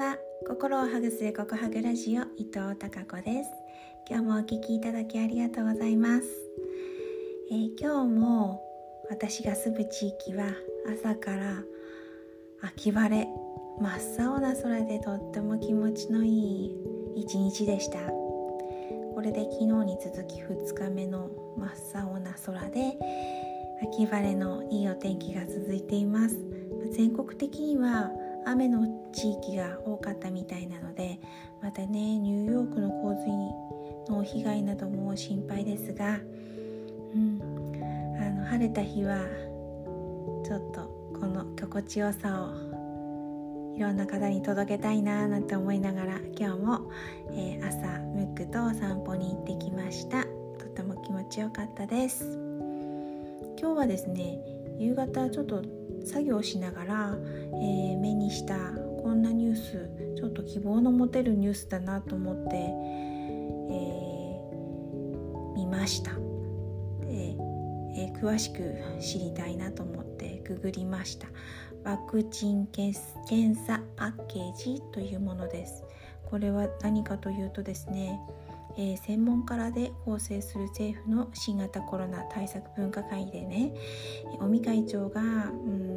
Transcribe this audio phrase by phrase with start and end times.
[0.00, 0.16] は。
[0.48, 3.50] 心をハグするココハグラジオ伊藤孝子です。
[4.08, 6.24] 今日もお聞きいただきありがとうございます、
[7.50, 8.62] えー、今日も
[9.10, 10.46] 私が住む地域は
[10.90, 11.62] 朝から
[12.62, 13.28] 秋晴れ
[13.78, 16.74] 真っ青な空でとっても気持ちのいい
[17.16, 17.98] 一日でした。
[17.98, 22.96] これで昨日に続き2日目の真っ青な空で
[23.82, 26.38] 秋晴れのいいお天気が続いています。
[26.92, 28.10] 全国的には
[28.50, 31.20] 雨の地域が多かったみたいなので
[31.62, 33.30] またねニューヨークの洪水
[34.12, 36.18] の被害なども心配ですが、
[37.14, 37.40] うん、
[38.20, 39.18] あの晴れた日は
[40.44, 42.70] ちょっとこの心地よさを
[43.76, 46.90] いろんな方に届けたいななんて思いながら今日も、
[47.30, 50.24] えー、朝ムックとお散歩に行ってきました。
[50.58, 52.24] とても気持ちよかったです。
[53.58, 54.38] 今日はですね
[54.78, 55.62] 夕方ちょっと
[56.04, 58.56] 作業しながら、えー、目にした
[59.02, 66.12] こんなニュースちょっと希望の持てるニュースだなと思って、えー、見ました。
[66.12, 66.18] で、
[67.96, 71.28] えー、詳しく知りたいなと思ってググりました。
[71.84, 75.84] ワクチン検査パッケージというものです。
[76.26, 78.20] これは何かというとですね
[78.76, 83.74] えー、専門家らで構成する政府の新型コロナ対策分科会でね
[84.40, 85.89] 尾身会長がうん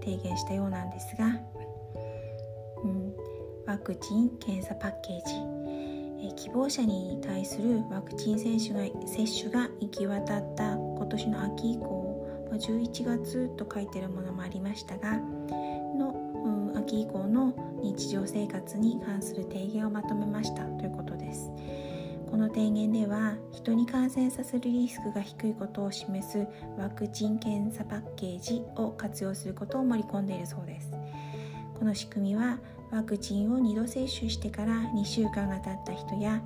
[0.00, 1.26] 提言したようなんですが、
[2.84, 3.12] うん、
[3.66, 12.10] ワクチン・検査パッケージ、え、希望者に対するワクチン接種が接種が行き渡った今年の秋以降
[12.52, 21.50] 11月と書いてるものもありましたがの、うん、秋以降の日常生活に関する提言をまとめましたということです。
[22.30, 23.34] この提言では
[23.70, 26.44] 人に感染させるリスクが低いことを示す
[26.76, 30.90] ワクチン検査パッケージを活用することを盛り込んでいるそうです。
[31.78, 32.58] この仕組みは
[32.90, 36.42] ワクチンを2度接種してから2週間が経った人や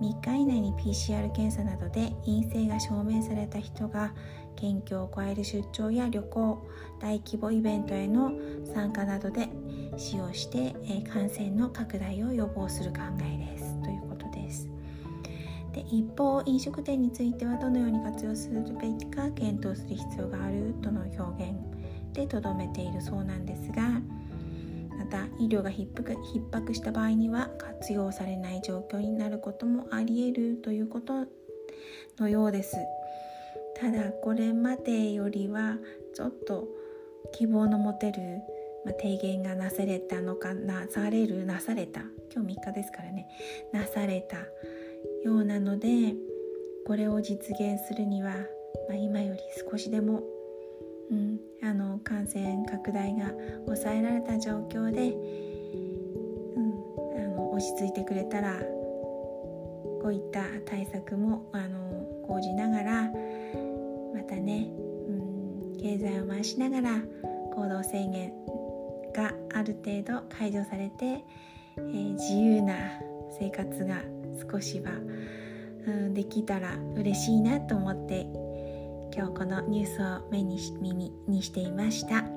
[0.00, 4.12] 3日以内に PCR 検査などで陰性が証明された人が
[4.56, 6.66] 県境を越える出張や旅行
[7.00, 8.32] 大規模イベントへの
[8.74, 9.48] 参加などで
[9.96, 10.74] 使用して
[11.12, 13.80] 感染の拡大を予防する考えです。
[13.82, 14.05] ということです
[15.76, 21.54] で一方飲食店についてはどのように活用するべきか検討する必要があるとの表現
[22.14, 24.00] でとどめているそうなんですが
[24.98, 31.26] また医療が逼迫逼迫した場合には活用されない状況になることもありえるということ
[32.18, 32.78] のようです。
[33.78, 35.76] ただこれまでよりは
[36.14, 36.66] ちょっと
[37.32, 38.40] 希望の持てる、
[38.86, 42.00] ま、提言がなされたのかなされるなされた。
[42.34, 43.28] 今日3日ですからね。
[43.74, 44.38] なされた。
[45.26, 46.14] ようなので
[46.86, 48.30] これを実現するには、
[48.88, 50.22] まあ、今より少しでも、
[51.10, 53.32] うん、あの感染拡大が
[53.64, 55.08] 抑えられた状況で、
[56.54, 56.72] うん、
[57.18, 58.60] あの落ち着いてくれたら
[60.00, 63.02] こういった対策もあの講じながら
[64.14, 64.68] またね、
[65.08, 65.12] う
[65.74, 67.00] ん、経済を回しながら
[67.52, 68.32] 行動制限
[69.12, 71.24] がある程度解除されて、
[71.78, 72.74] えー、自由な
[73.38, 74.02] 生活が
[74.50, 74.92] 少しは、
[75.86, 78.26] うん、できたら嬉しいなと思って
[79.16, 82.30] 今日このニュースを目にし耳にしていましたは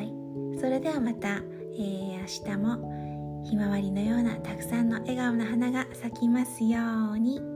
[0.00, 0.12] い
[0.60, 6.78] それではまた、えー、明日もひまわりのようなたくさんの笑顔の花が咲きますよ
[7.14, 7.51] うに。